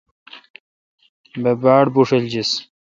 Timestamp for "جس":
2.31-2.51